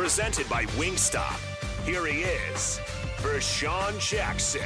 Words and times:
Presented 0.00 0.48
by 0.48 0.64
Wingstop. 0.78 1.38
Here 1.84 2.06
he 2.06 2.22
is, 2.22 2.80
Vershawn 3.18 4.00
Jackson. 4.00 4.62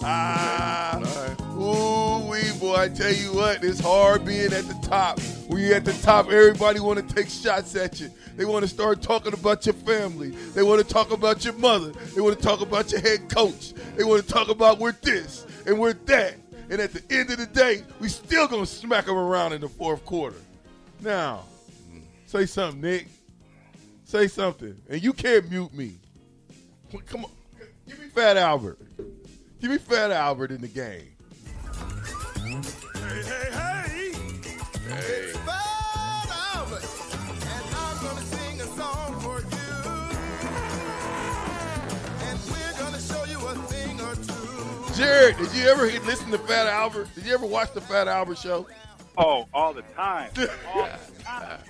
Ah, 0.00 1.00
yeah! 1.02 1.34
ooh, 1.56 2.30
wee 2.30 2.56
boy! 2.60 2.76
I 2.76 2.88
tell 2.88 3.12
you 3.12 3.34
what, 3.34 3.64
it's 3.64 3.80
hard 3.80 4.24
being 4.24 4.52
at 4.52 4.68
the 4.68 4.78
top. 4.88 5.18
When 5.48 5.60
you're 5.60 5.74
at 5.74 5.84
the 5.84 5.92
top, 5.94 6.26
everybody 6.26 6.78
want 6.78 7.04
to 7.04 7.14
take 7.14 7.28
shots 7.28 7.74
at 7.74 7.98
you. 8.00 8.12
They 8.36 8.44
want 8.44 8.62
to 8.62 8.68
start 8.68 9.02
talking 9.02 9.32
about 9.32 9.66
your 9.66 9.74
family. 9.74 10.30
They 10.30 10.62
want 10.62 10.80
to 10.80 10.86
talk 10.86 11.10
about 11.10 11.44
your 11.44 11.54
mother. 11.54 11.90
They 11.90 12.20
want 12.20 12.38
to 12.38 12.42
talk 12.42 12.60
about 12.60 12.92
your 12.92 13.00
head 13.00 13.28
coach. 13.28 13.72
They 13.96 14.04
want 14.04 14.24
to 14.24 14.32
talk 14.32 14.50
about 14.50 14.78
we're 14.78 14.92
this 14.92 15.46
and 15.66 15.80
we're 15.80 15.94
that. 15.94 16.36
And 16.70 16.80
at 16.80 16.92
the 16.92 17.02
end 17.12 17.30
of 17.30 17.38
the 17.38 17.46
day, 17.46 17.82
we 17.98 18.08
still 18.08 18.46
gonna 18.46 18.66
smack 18.66 19.06
them 19.06 19.16
around 19.16 19.52
in 19.52 19.62
the 19.62 19.68
fourth 19.68 20.04
quarter. 20.04 20.38
Now, 21.00 21.42
say 22.30 22.46
something, 22.46 22.80
Nick. 22.80 23.08
Say 24.04 24.28
something, 24.28 24.80
and 24.88 25.02
you 25.02 25.12
can't 25.12 25.50
mute 25.50 25.74
me. 25.74 25.98
Come 27.06 27.24
on, 27.24 27.30
give 27.88 27.98
me 27.98 28.06
Fat 28.06 28.36
Albert. 28.36 28.78
Give 29.60 29.70
me 29.70 29.78
Fat 29.78 30.12
Albert 30.12 30.52
in 30.52 30.60
the 30.60 30.68
game. 30.68 31.08
Hey, 32.94 33.22
hey, 33.22 33.50
hey! 33.50 34.12
It's 34.12 35.38
Fat 35.38 36.54
Albert, 36.54 36.84
and 37.42 37.74
I'm 37.76 38.02
gonna 38.02 38.22
sing 38.22 38.60
a 38.60 38.66
song 38.76 39.20
for 39.20 39.40
you. 39.40 39.80
And 42.28 42.38
we're 42.50 42.78
gonna 42.78 43.00
show 43.00 43.24
you 43.24 43.38
a 43.46 43.54
thing 43.66 44.00
or 44.00 44.14
two. 44.14 44.94
Jared, 44.94 45.36
did 45.36 45.52
you 45.54 45.68
ever 45.68 45.86
listen 46.06 46.30
to 46.30 46.38
Fat 46.38 46.68
Albert? 46.68 47.08
Did 47.16 47.26
you 47.26 47.34
ever 47.34 47.46
watch 47.46 47.72
the 47.74 47.80
Fat 47.80 48.06
Albert 48.06 48.38
show? 48.38 48.68
Oh, 49.22 49.46
all 49.52 49.74
the 49.74 49.82
time. 49.82 50.30
All 50.74 50.88
the 51.16 51.22
time. 51.22 51.60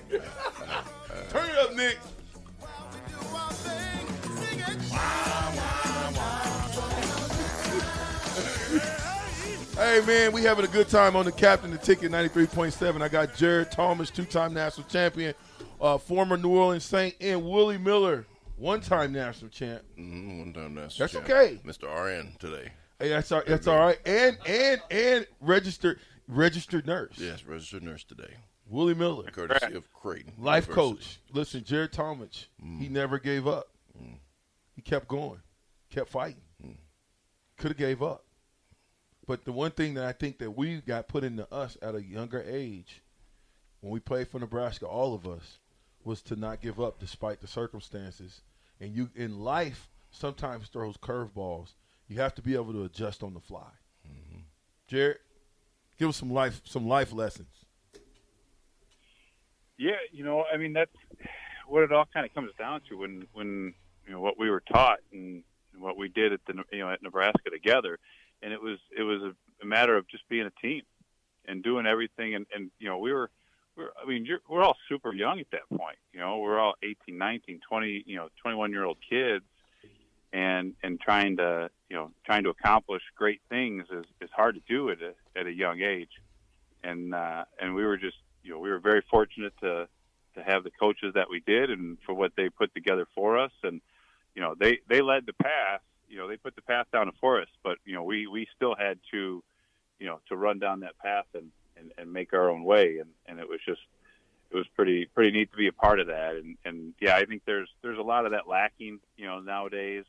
Turn 1.29 1.49
it 1.49 1.57
up, 1.57 1.75
Nick. 1.75 1.97
Do 1.99 3.35
our 3.35 3.51
thing, 3.51 4.07
sing 4.37 4.59
it. 4.59 4.77
Hey 9.75 9.99
man, 10.05 10.31
we 10.31 10.43
having 10.43 10.63
a 10.63 10.67
good 10.69 10.87
time 10.87 11.15
on 11.17 11.25
the 11.25 11.31
Captain 11.31 11.71
the 11.71 11.77
Ticket 11.77 12.09
93.7. 12.11 13.01
I 13.01 13.09
got 13.09 13.35
Jared 13.35 13.69
Tomich, 13.71 14.13
two-time 14.13 14.53
national 14.53 14.87
champion, 14.87 15.33
uh, 15.81 15.97
former 15.97 16.37
New 16.37 16.55
Orleans 16.55 16.85
Saint, 16.85 17.15
and 17.19 17.43
Willie 17.43 17.77
Miller, 17.77 18.25
one-time 18.57 19.11
national 19.11 19.49
champ. 19.49 19.81
Mm, 19.99 20.39
one 20.39 20.53
time 20.53 20.75
that's 20.75 20.97
That's 20.97 21.11
champ. 21.13 21.25
okay. 21.29 21.59
Mr. 21.65 21.83
RN 21.93 22.33
today. 22.39 22.71
Hey, 22.99 23.09
that's 23.09 23.31
all, 23.31 23.41
that's 23.45 23.67
all 23.67 23.79
right. 23.79 23.97
And 24.05 24.37
and 24.45 24.81
and 24.91 25.25
registered 25.41 25.99
registered 26.31 26.87
nurse. 26.87 27.15
Yes, 27.17 27.45
registered 27.45 27.83
nurse 27.83 28.03
today. 28.03 28.35
Willie 28.67 28.93
Miller, 28.93 29.29
Courtesy 29.31 29.73
of 29.73 29.91
Creighton. 29.91 30.33
life 30.39 30.67
University. 30.67 30.95
coach. 30.95 31.19
Listen, 31.33 31.63
Jared 31.63 31.91
Tomich, 31.91 32.47
he 32.57 32.87
mm. 32.87 32.91
never 32.91 33.19
gave 33.19 33.47
up. 33.47 33.67
Mm. 34.01 34.15
He 34.75 34.81
kept 34.81 35.07
going, 35.07 35.41
kept 35.89 36.09
fighting. 36.09 36.41
Mm. 36.65 36.77
Could 37.57 37.71
have 37.71 37.77
gave 37.77 38.01
up. 38.01 38.23
But 39.27 39.45
the 39.45 39.51
one 39.51 39.71
thing 39.71 39.95
that 39.95 40.05
I 40.05 40.13
think 40.13 40.39
that 40.39 40.51
we 40.51 40.77
got 40.81 41.07
put 41.07 41.23
into 41.23 41.51
us 41.53 41.77
at 41.81 41.95
a 41.95 42.03
younger 42.03 42.43
age, 42.47 43.01
when 43.81 43.91
we 43.91 43.99
played 43.99 44.27
for 44.29 44.39
Nebraska, 44.39 44.85
all 44.85 45.13
of 45.13 45.27
us, 45.27 45.59
was 46.03 46.21
to 46.23 46.35
not 46.35 46.61
give 46.61 46.79
up 46.79 46.99
despite 46.99 47.41
the 47.41 47.47
circumstances. 47.47 48.41
And 48.79 48.95
you 48.95 49.09
in 49.15 49.39
life 49.39 49.89
sometimes 50.09 50.67
throws 50.67 50.97
curveballs. 50.97 51.73
You 52.07 52.19
have 52.19 52.35
to 52.35 52.41
be 52.41 52.55
able 52.55 52.73
to 52.73 52.83
adjust 52.83 53.21
on 53.21 53.33
the 53.33 53.39
fly. 53.39 53.69
Mm-hmm. 54.07 54.41
Jared, 54.87 55.19
give 55.97 56.09
us 56.09 56.17
some 56.17 56.31
life 56.31 56.61
some 56.65 56.87
life 56.87 57.13
lessons. 57.13 57.47
Yeah, 59.77 59.97
you 60.11 60.23
know, 60.23 60.45
I 60.51 60.57
mean 60.57 60.73
that's 60.73 60.91
what 61.67 61.83
it 61.83 61.91
all 61.91 62.05
kind 62.13 62.25
of 62.25 62.33
comes 62.33 62.51
down 62.57 62.81
to 62.89 62.97
when 62.97 63.27
when 63.33 63.73
you 64.05 64.13
know 64.13 64.19
what 64.19 64.37
we 64.37 64.49
were 64.49 64.61
taught 64.61 64.99
and 65.11 65.43
what 65.77 65.97
we 65.97 66.09
did 66.09 66.33
at 66.33 66.41
the 66.45 66.53
you 66.71 66.79
know 66.79 66.89
at 66.89 67.01
Nebraska 67.01 67.49
together, 67.49 67.97
and 68.41 68.53
it 68.53 68.61
was 68.61 68.77
it 68.95 69.03
was 69.03 69.21
a, 69.21 69.33
a 69.63 69.65
matter 69.65 69.95
of 69.97 70.07
just 70.07 70.27
being 70.29 70.45
a 70.45 70.61
team 70.61 70.81
and 71.45 71.63
doing 71.63 71.85
everything, 71.85 72.35
and 72.35 72.45
and 72.53 72.71
you 72.79 72.87
know 72.87 72.97
we 72.97 73.11
were. 73.13 73.29
We're, 73.77 73.91
I 74.03 74.05
mean, 74.05 74.25
you're, 74.25 74.41
we're 74.49 74.63
all 74.63 74.75
super 74.89 75.13
young 75.13 75.39
at 75.39 75.49
that 75.51 75.61
point. 75.69 75.95
You 76.11 76.19
know, 76.19 76.39
we're 76.39 76.59
all 76.59 76.73
18, 76.83 77.17
19, 77.17 77.61
20, 77.69 78.03
you 78.05 78.17
know, 78.17 78.27
21 78.41 78.73
year 78.73 78.83
old 78.83 78.97
kids, 79.09 79.45
and 80.33 80.73
and 80.83 80.99
trying 80.99 81.37
to 81.37 81.69
you 81.89 81.95
know 81.95 82.11
trying 82.25 82.43
to 82.43 82.49
accomplish 82.49 83.01
great 83.15 83.41
things 83.49 83.85
is, 83.91 84.05
is 84.21 84.29
hard 84.35 84.55
to 84.55 84.61
do 84.67 84.89
at 84.89 84.97
a 85.01 85.13
at 85.39 85.47
a 85.47 85.51
young 85.51 85.81
age. 85.81 86.11
And 86.83 87.13
uh 87.13 87.45
and 87.59 87.75
we 87.75 87.85
were 87.85 87.97
just 87.97 88.17
you 88.43 88.51
know 88.51 88.59
we 88.59 88.69
were 88.69 88.79
very 88.79 89.03
fortunate 89.09 89.53
to 89.61 89.87
to 90.35 90.43
have 90.43 90.63
the 90.63 90.71
coaches 90.71 91.13
that 91.15 91.29
we 91.29 91.41
did 91.41 91.69
and 91.69 91.97
for 92.05 92.13
what 92.13 92.31
they 92.37 92.49
put 92.49 92.73
together 92.73 93.05
for 93.13 93.37
us. 93.37 93.51
And 93.63 93.81
you 94.35 94.41
know 94.41 94.55
they 94.59 94.79
they 94.87 95.01
led 95.01 95.25
the 95.25 95.33
path 95.33 95.81
you 96.09 96.17
know 96.17 96.27
they 96.27 96.37
put 96.37 96.55
the 96.55 96.61
path 96.61 96.87
down 96.91 97.09
for 97.21 97.41
us 97.41 97.47
but 97.63 97.77
you 97.85 97.93
know 97.93 98.03
we 98.03 98.27
we 98.27 98.47
still 98.55 98.75
had 98.75 98.99
to 99.11 99.43
you 99.99 100.07
know 100.07 100.19
to 100.27 100.35
run 100.35 100.59
down 100.59 100.81
that 100.81 100.97
path 100.97 101.25
and 101.33 101.51
and, 101.77 101.91
and 101.97 102.11
make 102.11 102.33
our 102.33 102.49
own 102.49 102.63
way. 102.63 102.97
And 102.99 103.09
and 103.25 103.39
it 103.39 103.47
was 103.47 103.59
just 103.65 103.81
it 104.49 104.55
was 104.55 104.67
pretty 104.75 105.05
pretty 105.05 105.31
neat 105.31 105.51
to 105.51 105.57
be 105.57 105.67
a 105.67 105.73
part 105.73 105.99
of 105.99 106.07
that. 106.07 106.35
And 106.35 106.57
and 106.65 106.93
yeah 106.99 107.15
I 107.15 107.25
think 107.25 107.43
there's 107.45 107.69
there's 107.81 107.99
a 107.99 108.03
lot 108.03 108.25
of 108.25 108.31
that 108.31 108.47
lacking 108.47 108.99
you 109.17 109.25
know 109.25 109.39
nowadays 109.39 110.05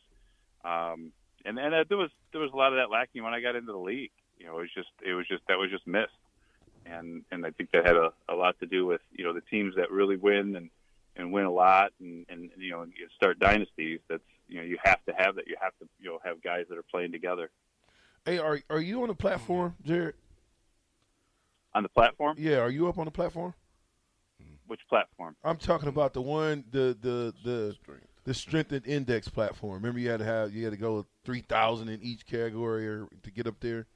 um 0.64 1.12
and 1.44 1.58
and 1.58 1.74
uh, 1.74 1.84
there 1.88 1.98
was 1.98 2.10
there 2.32 2.40
was 2.40 2.50
a 2.52 2.56
lot 2.56 2.72
of 2.72 2.78
that 2.78 2.90
lacking 2.90 3.22
when 3.22 3.34
I 3.34 3.40
got 3.40 3.56
into 3.56 3.72
the 3.72 3.78
league. 3.78 4.12
You 4.38 4.46
know 4.46 4.58
it 4.58 4.62
was 4.62 4.70
just 4.74 4.88
it 5.04 5.14
was 5.14 5.26
just 5.26 5.42
that 5.48 5.58
was 5.58 5.70
just 5.70 5.86
missed. 5.86 6.10
And 6.84 7.24
and 7.30 7.46
I 7.46 7.50
think 7.50 7.70
that 7.72 7.86
had 7.86 7.96
a, 7.96 8.12
a 8.28 8.34
lot 8.34 8.58
to 8.60 8.66
do 8.66 8.86
with 8.86 9.00
you 9.12 9.24
know 9.24 9.32
the 9.32 9.42
teams 9.42 9.76
that 9.76 9.90
really 9.90 10.16
win 10.16 10.56
and 10.56 10.70
and 11.16 11.32
win 11.32 11.44
a 11.44 11.50
lot 11.50 11.92
and 12.00 12.26
and 12.28 12.50
you 12.56 12.70
know 12.70 12.82
and 12.82 12.92
you 12.98 13.06
start 13.16 13.38
dynasties. 13.38 14.00
That's 14.08 14.22
you 14.48 14.58
know 14.58 14.64
you 14.64 14.78
have 14.82 15.04
to 15.06 15.12
have 15.16 15.36
that. 15.36 15.46
You 15.46 15.56
have 15.60 15.72
to 15.80 15.88
you 16.00 16.10
know 16.10 16.18
have 16.24 16.42
guys 16.42 16.66
that 16.68 16.78
are 16.78 16.84
playing 16.84 17.12
together. 17.12 17.50
Hey, 18.24 18.38
are 18.38 18.60
are 18.70 18.80
you 18.80 19.02
on 19.02 19.08
the 19.08 19.14
platform, 19.14 19.74
Jared? 19.84 20.14
on 21.74 21.82
the 21.82 21.88
platform? 21.88 22.36
Yeah, 22.38 22.58
are 22.58 22.70
you 22.70 22.88
up 22.88 22.98
on 22.98 23.06
the 23.06 23.10
platform? 23.10 23.54
which 24.66 24.80
platform? 24.88 25.36
I'm 25.44 25.58
talking 25.58 25.88
about 25.88 26.14
the 26.14 26.22
one 26.22 26.64
the 26.70 26.96
the 27.00 27.34
the 27.44 27.76
the 28.24 28.34
strengthened 28.34 28.86
index 28.86 29.28
platform. 29.28 29.74
Remember, 29.74 29.98
you 29.98 30.10
had 30.10 30.18
to 30.20 30.24
have 30.24 30.52
you 30.54 30.64
had 30.64 30.72
to 30.72 30.76
go 30.78 31.06
three 31.24 31.40
thousand 31.40 31.88
in 31.88 32.00
each 32.02 32.26
category 32.26 32.86
or, 32.86 33.08
to 33.22 33.30
get 33.30 33.46
up 33.46 33.60
there. 33.60 33.86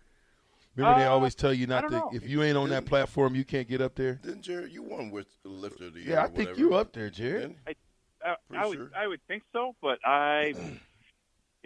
Remember, 0.75 0.99
they 1.01 1.07
Uh, 1.07 1.11
always 1.13 1.35
tell 1.35 1.55
you 1.55 1.67
not 1.67 1.83
to. 1.89 1.91
know. 1.91 2.11
If 2.13 2.29
you 2.29 2.43
ain't 2.43 2.57
on 2.59 2.69
that 2.71 2.85
platform, 2.85 3.35
you 3.35 3.45
can't 3.45 3.67
get 3.69 3.81
up 3.81 3.95
there. 3.95 4.21
Then 4.23 4.43
Jared, 4.43 4.73
you 4.73 4.83
won 4.83 5.11
with 5.11 5.27
the 5.43 5.49
lifter 5.49 5.87
of 5.87 5.95
the 5.95 6.01
year. 6.01 6.11
Yeah, 6.15 6.23
I 6.25 6.27
think 6.27 6.51
whatever. 6.51 6.59
you 6.61 6.75
up 6.75 6.93
there, 6.93 7.09
Jared. 7.11 7.41
Didn't- 7.43 7.59
I, 7.67 8.31
I 8.31 8.37
Pretty 8.51 8.69
would 8.69 8.77
sure. 8.79 8.91
I 8.97 9.07
would 9.07 9.21
think 9.29 9.43
so 9.53 9.75
but 9.81 9.99
I 10.05 10.55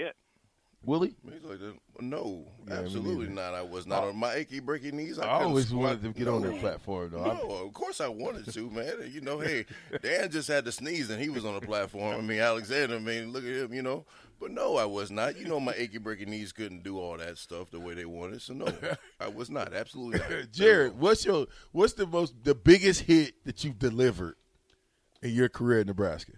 Willie, 0.84 1.14
He's 1.30 1.42
like. 1.44 1.58
No, 2.00 2.46
Yeah, 2.66 2.74
absolutely 2.78 3.28
not. 3.28 3.52
I 3.54 3.60
was 3.60 3.86
not 3.86 4.04
Oh. 4.04 4.08
on 4.08 4.16
my 4.16 4.32
achy 4.32 4.60
breaky 4.62 4.90
knees. 4.92 5.18
I, 5.18 5.26
I, 5.26 5.42
always 5.44 5.66
squat. 5.68 5.82
wanted 5.82 6.02
to 6.02 6.18
get 6.18 6.26
on 6.28 6.40
No. 6.42 6.50
that 6.50 6.60
platform, 6.60 7.10
though. 7.10 7.22
I'm- 7.24 7.36
No, 7.46 7.66
of 7.66 7.74
course 7.74 8.00
I 8.00 8.08
wanted 8.08 8.50
to, 8.54 8.70
man. 8.70 9.10
You 9.12 9.20
know, 9.20 9.40
hey, 9.40 9.66
Dan 10.00 10.30
just 10.30 10.48
had 10.48 10.64
to 10.64 10.72
sneeze 10.72 11.10
and 11.10 11.20
he 11.20 11.28
was 11.28 11.44
on 11.44 11.54
the 11.54 11.60
platform. 11.60 12.16
I 12.16 12.22
mean, 12.22 12.40
Alexander, 12.40 12.96
I 12.96 12.98
mean, 13.00 13.30
look 13.32 13.44
at 13.44 13.50
him, 13.50 13.74
you 13.74 13.82
know. 13.82 14.06
But 14.40 14.52
no, 14.52 14.78
I 14.78 14.86
was 14.86 15.10
not. 15.10 15.36
You 15.36 15.44
know, 15.48 15.60
my 15.60 15.74
achy 15.76 15.98
breaky 15.98 16.26
knees 16.26 16.52
couldn't 16.52 16.82
do 16.82 16.98
all 16.98 17.18
that 17.18 17.36
stuff 17.36 17.70
the 17.70 17.78
way 17.78 17.92
they 17.92 18.06
wanted. 18.06 18.40
So 18.40 18.54
no, 18.54 18.72
I 19.20 19.28
was 19.28 19.50
not. 19.50 19.74
Absolutely 19.74 20.18
not. 20.20 20.46
Jared, 20.52 20.98
what's 20.98 21.26
your 21.26 21.46
what's 21.72 21.92
the 21.92 22.06
most 22.06 22.32
the 22.42 22.54
biggest 22.54 23.02
hit 23.02 23.34
that 23.44 23.62
you've 23.64 23.78
delivered 23.78 24.36
in 25.22 25.34
your 25.34 25.50
career 25.50 25.80
at 25.80 25.86
Nebraska? 25.88 26.32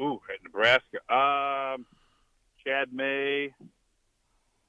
ooh 0.00 0.20
at 0.32 0.40
Nebraska 0.44 0.98
um 1.12 1.84
Chad 2.66 2.92
May 2.92 3.52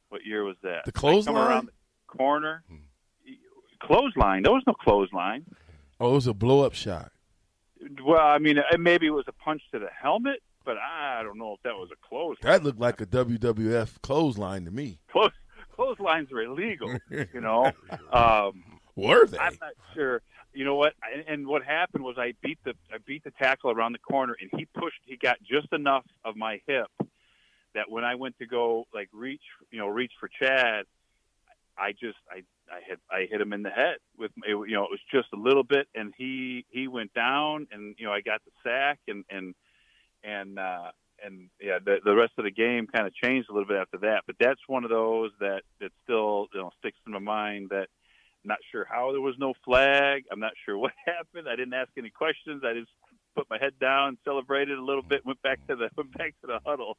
what 0.09 0.25
year 0.25 0.43
was 0.43 0.55
that 0.63 0.85
The 0.85 0.89
I 0.89 0.91
come 0.91 1.01
clothesline? 1.01 1.35
around 1.35 1.65
the 1.67 1.71
corner 2.17 2.63
clothesline 3.81 4.43
there 4.43 4.51
was 4.53 4.63
no 4.67 4.73
clothesline 4.73 5.45
Oh, 6.01 6.11
it 6.11 6.13
was 6.15 6.27
a 6.27 6.33
blow 6.33 6.65
up 6.65 6.73
shot. 6.75 7.11
Well, 8.05 8.25
I 8.25 8.37
mean, 8.37 8.57
maybe 8.77 9.07
it 9.07 9.09
was 9.09 9.25
a 9.27 9.33
punch 9.33 9.61
to 9.73 9.79
the 9.79 9.89
helmet, 10.01 10.41
but 10.63 10.77
I 10.77 11.23
don't 11.23 11.37
know 11.37 11.55
if 11.55 11.61
that 11.63 11.73
was 11.75 11.89
a 11.91 12.07
close. 12.07 12.37
That 12.41 12.63
looked 12.63 12.79
like 12.79 13.01
a 13.01 13.05
WWF 13.05 14.01
clothesline 14.01 14.63
to 14.63 14.71
me. 14.71 14.99
Close 15.11 15.31
clotheslines 15.75 16.31
are 16.31 16.41
illegal, 16.41 16.95
you 17.09 17.41
know. 17.41 17.69
Um, 18.13 18.63
Were 18.95 19.25
they? 19.27 19.37
I'm 19.37 19.57
not 19.59 19.73
sure. 19.93 20.21
you 20.53 20.63
know 20.63 20.75
what? 20.75 20.93
And, 21.13 21.25
and 21.27 21.47
what 21.47 21.63
happened 21.65 22.05
was 22.05 22.15
I 22.17 22.33
beat 22.41 22.59
the 22.63 22.75
I 22.93 22.97
beat 23.05 23.25
the 23.25 23.31
tackle 23.31 23.71
around 23.71 23.91
the 23.91 23.99
corner, 23.99 24.37
and 24.39 24.49
he 24.57 24.63
pushed. 24.67 25.01
He 25.05 25.17
got 25.17 25.37
just 25.43 25.73
enough 25.73 26.05
of 26.23 26.37
my 26.37 26.61
hip 26.65 26.87
that 27.75 27.89
when 27.89 28.03
I 28.03 28.15
went 28.15 28.37
to 28.39 28.45
go 28.45 28.85
like 28.93 29.09
reach, 29.13 29.41
you 29.71 29.79
know, 29.79 29.87
reach 29.87 30.13
for 30.19 30.29
Chad, 30.41 30.85
I 31.77 31.91
just 31.91 32.17
I 32.29 32.43
I 32.71 32.81
hit 32.85 32.99
I 33.09 33.27
hit 33.29 33.41
him 33.41 33.53
in 33.53 33.63
the 33.63 33.69
head 33.69 33.97
with 34.17 34.31
you 34.45 34.73
know 34.73 34.83
it 34.83 34.91
was 34.91 34.99
just 35.11 35.27
a 35.33 35.37
little 35.37 35.63
bit, 35.63 35.87
and 35.95 36.13
he 36.17 36.65
he 36.69 36.87
went 36.87 37.13
down, 37.13 37.67
and 37.71 37.95
you 37.97 38.05
know 38.05 38.11
I 38.11 38.21
got 38.21 38.41
the 38.45 38.51
sack, 38.63 38.99
and 39.07 39.23
and 39.29 39.55
and 40.23 40.59
uh, 40.59 40.91
and 41.23 41.49
yeah, 41.61 41.79
the 41.83 41.97
the 42.03 42.15
rest 42.15 42.33
of 42.37 42.43
the 42.43 42.51
game 42.51 42.87
kind 42.87 43.07
of 43.07 43.13
changed 43.13 43.49
a 43.49 43.53
little 43.53 43.67
bit 43.67 43.77
after 43.77 43.97
that. 43.99 44.23
But 44.27 44.35
that's 44.39 44.61
one 44.67 44.83
of 44.83 44.89
those 44.89 45.31
that 45.39 45.61
that 45.79 45.91
still 46.03 46.47
you 46.53 46.59
know 46.59 46.71
sticks 46.79 46.97
in 47.05 47.13
my 47.13 47.19
mind 47.19 47.69
that. 47.69 47.87
I'm 48.41 48.47
not 48.47 48.59
sure 48.71 48.87
how 48.89 49.11
there 49.11 49.19
was 49.19 49.35
no 49.37 49.53
flag. 49.65 50.23
I'm 50.31 50.39
not 50.39 50.53
sure 50.63 50.77
what 50.77 50.93
happened. 51.05 51.49
I 51.49 51.57
didn't 51.57 51.73
ask 51.73 51.89
any 51.97 52.09
questions. 52.09 52.63
I 52.63 52.71
just 52.73 52.89
put 53.35 53.49
my 53.49 53.57
head 53.59 53.73
down, 53.81 54.17
celebrated 54.23 54.77
a 54.77 54.81
little 54.81 55.01
bit, 55.01 55.25
went 55.25 55.41
back 55.41 55.59
to 55.67 55.75
the 55.75 55.89
went 55.97 56.17
back 56.17 56.35
to 56.39 56.47
the 56.47 56.59
huddle. 56.65 56.97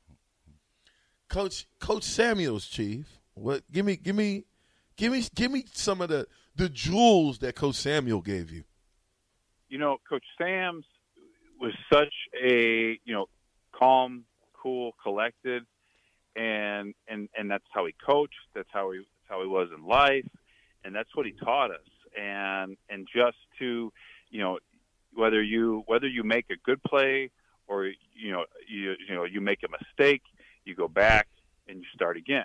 Coach 1.30 1.66
Coach 1.78 2.02
Samuels, 2.02 2.66
Chief. 2.66 3.06
What? 3.34 3.62
Give 3.72 3.86
me, 3.86 3.96
give 3.96 4.16
me, 4.16 4.44
give 4.96 5.12
me, 5.12 5.24
give 5.34 5.50
me 5.50 5.64
some 5.72 6.02
of 6.02 6.10
the 6.10 6.26
the 6.56 6.68
jewels 6.68 7.38
that 7.38 7.54
Coach 7.54 7.76
Samuel 7.76 8.20
gave 8.20 8.50
you. 8.50 8.64
You 9.68 9.78
know, 9.78 9.98
Coach 10.08 10.24
Sam's 10.36 10.84
was 11.58 11.72
such 11.90 12.12
a 12.44 12.98
you 13.04 13.14
know 13.14 13.26
calm, 13.72 14.24
cool, 14.52 14.92
collected, 15.02 15.64
and 16.34 16.94
and 17.08 17.28
and 17.38 17.50
that's 17.50 17.64
how 17.72 17.86
he 17.86 17.94
coached. 18.04 18.34
That's 18.54 18.68
how 18.72 18.90
he 18.90 18.98
that's 18.98 19.30
how 19.30 19.40
he 19.40 19.48
was 19.48 19.68
in 19.74 19.86
life, 19.86 20.26
and 20.84 20.94
that's 20.94 21.14
what 21.14 21.26
he 21.26 21.32
taught 21.32 21.70
us. 21.70 21.78
And 22.20 22.76
and 22.90 23.06
just 23.14 23.38
to 23.60 23.92
you 24.30 24.40
know 24.40 24.58
whether 25.14 25.40
you 25.40 25.84
whether 25.86 26.08
you 26.08 26.24
make 26.24 26.46
a 26.50 26.56
good 26.64 26.82
play 26.82 27.30
or 27.68 27.86
you 27.86 28.32
know 28.32 28.44
you 28.68 28.94
you 29.08 29.14
know 29.14 29.24
you 29.24 29.40
make 29.40 29.60
a 29.62 29.68
mistake 29.70 30.22
you 30.64 30.74
go 30.74 30.88
back 30.88 31.28
and 31.68 31.78
you 31.78 31.86
start 31.94 32.16
again. 32.16 32.44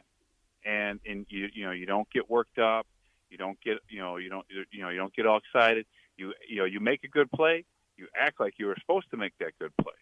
And 0.66 1.00
and 1.06 1.26
you 1.30 1.50
you 1.54 1.66
know 1.66 1.72
you 1.72 1.86
don't 1.86 2.10
get 2.10 2.30
worked 2.30 2.58
up. 2.58 2.88
You 3.30 3.38
don't 3.38 3.60
get 3.62 3.78
you 3.90 4.00
know 4.00 4.18
you 4.18 4.30
don't 4.30 4.46
you 4.72 4.82
know 4.82 4.90
you 4.90 4.98
don't 4.98 5.14
get 5.16 5.28
all 5.28 5.38
excited. 5.38 5.86
You 6.18 6.34
you 6.48 6.58
know 6.58 6.66
you 6.66 6.80
make 6.80 7.04
a 7.04 7.08
good 7.08 7.32
play. 7.32 7.66
You 7.98 8.08
act 8.20 8.40
like 8.40 8.56
you 8.58 8.68
were 8.68 8.76
supposed 8.80 9.10
to 9.12 9.18
make 9.18 9.34
that 9.40 9.52
good 9.60 9.76
play. 9.78 9.94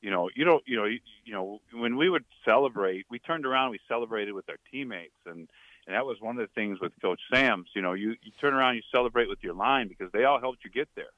You 0.00 0.10
know 0.10 0.30
you 0.34 0.44
don't 0.44 0.62
you 0.66 0.76
know 0.76 0.84
you, 0.84 1.00
you 1.24 1.34
know 1.34 1.60
when 1.74 1.96
we 1.96 2.08
would 2.08 2.24
celebrate 2.44 3.06
we 3.10 3.18
turned 3.18 3.44
around 3.44 3.70
we 3.70 3.80
celebrated 3.86 4.32
with 4.32 4.48
our 4.48 4.56
teammates. 4.70 5.12
And 5.26 5.48
and 5.86 5.96
that 5.96 6.06
was 6.06 6.20
one 6.20 6.38
of 6.38 6.48
the 6.48 6.52
things 6.54 6.80
with 6.80 6.92
coach 7.02 7.20
sam's 7.32 7.68
you 7.74 7.82
know 7.82 7.92
you 7.92 8.10
you 8.22 8.32
turn 8.40 8.54
around 8.54 8.76
you 8.76 8.82
celebrate 8.90 9.28
with 9.28 9.42
your 9.42 9.54
line 9.54 9.88
because 9.88 10.10
they 10.12 10.24
all 10.24 10.40
helped 10.40 10.64
you 10.64 10.70
get 10.70 10.88
there. 10.94 11.12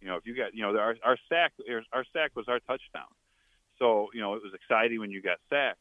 You 0.00 0.08
know 0.08 0.16
if 0.16 0.26
you 0.26 0.36
got 0.36 0.52
you 0.52 0.62
know 0.62 0.76
our 0.76 0.96
our 1.04 1.16
sack 1.28 1.52
our 1.92 2.04
sack 2.12 2.32
was 2.34 2.48
our 2.48 2.58
touchdown 2.58 3.06
so 3.78 4.08
you 4.14 4.20
know 4.20 4.34
it 4.34 4.42
was 4.42 4.52
exciting 4.54 5.00
when 5.00 5.10
you 5.10 5.22
got 5.22 5.38
sacks, 5.50 5.78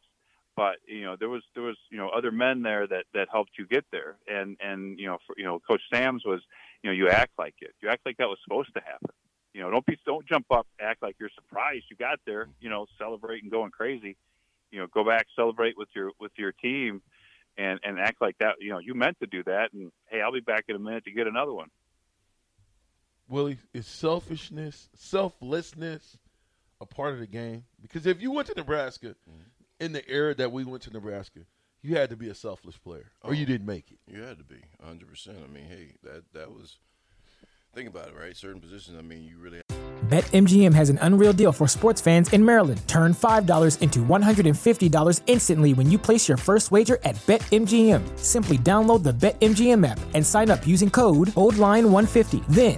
but 0.55 0.75
you 0.87 1.03
know 1.03 1.15
there 1.19 1.29
was 1.29 1.43
there 1.53 1.63
was 1.63 1.77
you 1.91 1.97
know 1.97 2.09
other 2.09 2.31
men 2.31 2.61
there 2.61 2.87
that 2.87 3.05
that 3.13 3.27
helped 3.31 3.51
you 3.57 3.65
get 3.67 3.85
there, 3.91 4.17
and 4.27 4.57
and 4.59 4.99
you 4.99 5.07
know 5.07 5.17
for, 5.25 5.35
you 5.37 5.43
know 5.45 5.59
Coach 5.59 5.81
Sam's 5.91 6.23
was 6.25 6.41
you 6.81 6.89
know 6.89 6.95
you 6.95 7.09
act 7.09 7.31
like 7.37 7.55
it, 7.59 7.71
you 7.81 7.89
act 7.89 8.05
like 8.05 8.17
that 8.17 8.27
was 8.27 8.37
supposed 8.43 8.73
to 8.75 8.81
happen. 8.81 9.09
You 9.53 9.61
know 9.61 9.71
don't 9.71 9.85
be 9.85 9.97
don't 10.05 10.25
jump 10.27 10.47
up, 10.51 10.67
act 10.79 11.01
like 11.01 11.15
you're 11.19 11.29
surprised 11.35 11.85
you 11.89 11.95
got 11.97 12.19
there. 12.25 12.47
You 12.59 12.69
know 12.69 12.85
celebrate 12.97 13.43
and 13.43 13.51
going 13.51 13.71
crazy. 13.71 14.17
You 14.71 14.79
know 14.79 14.87
go 14.87 15.03
back 15.03 15.27
celebrate 15.35 15.77
with 15.77 15.89
your 15.95 16.11
with 16.19 16.31
your 16.37 16.51
team, 16.51 17.01
and 17.57 17.79
and 17.83 17.99
act 17.99 18.21
like 18.21 18.37
that. 18.39 18.55
You 18.59 18.71
know 18.71 18.79
you 18.79 18.93
meant 18.93 19.19
to 19.19 19.27
do 19.27 19.43
that, 19.43 19.73
and 19.73 19.91
hey 20.07 20.21
I'll 20.21 20.33
be 20.33 20.39
back 20.39 20.65
in 20.67 20.75
a 20.75 20.79
minute 20.79 21.05
to 21.05 21.11
get 21.11 21.27
another 21.27 21.53
one. 21.53 21.69
Willie, 23.27 23.57
is 23.73 23.87
selfishness, 23.87 24.87
selflessness 24.95 26.19
a 26.81 26.85
part 26.85 27.13
of 27.13 27.19
the 27.19 27.27
game? 27.27 27.63
Because 27.81 28.05
if 28.05 28.21
you 28.21 28.31
went 28.31 28.47
to 28.47 28.53
Nebraska 28.55 29.15
Mm-hmm. 29.29 29.41
in 29.79 29.91
the 29.93 30.07
era 30.09 30.33
that 30.35 30.51
we 30.51 30.63
went 30.63 30.83
to 30.83 30.91
Nebraska, 30.91 31.41
you 31.81 31.95
had 31.95 32.09
to 32.09 32.15
be 32.15 32.29
a 32.29 32.35
selfless 32.35 32.77
player, 32.77 33.11
or 33.23 33.33
you 33.33 33.43
Oh. 33.43 33.47
didn't 33.47 33.67
make 33.67 33.91
it. 33.91 33.99
You 34.11 34.23
had 34.23 34.37
to 34.39 34.43
be 34.43 34.61
100. 34.79 35.07
percent 35.07 35.37
I 35.43 35.47
mean, 35.53 35.65
hey, 35.65 35.95
that 36.03 36.23
that 36.33 36.51
was. 36.51 36.77
Think 37.73 37.89
about 37.89 38.07
it, 38.07 38.15
right? 38.17 38.35
Certain 38.37 38.61
positions. 38.61 38.97
I 38.97 39.01
mean, 39.01 39.23
you 39.25 39.37
really. 39.37 39.61
BetMGM 40.07 40.73
has 40.73 40.89
an 40.89 40.97
unreal 41.01 41.33
deal 41.33 41.51
for 41.51 41.67
sports 41.67 41.99
fans 41.99 42.31
in 42.31 42.45
Maryland. 42.45 42.79
Turn 42.87 43.13
$5 43.13 43.81
into 43.81 43.99
$150 43.99 45.21
instantly 45.27 45.73
when 45.73 45.89
you 45.89 45.97
place 45.97 46.27
your 46.27 46.37
first 46.37 46.71
wager 46.71 46.99
at 47.03 47.15
BetMGM. 47.27 48.17
Simply 48.19 48.57
download 48.59 49.03
the 49.03 49.11
BetMGM 49.13 49.85
app 49.85 49.99
and 50.13 50.25
sign 50.25 50.49
up 50.51 50.65
using 50.67 50.89
code 50.89 51.29
OldLine150. 51.29 52.45
Then, 52.49 52.77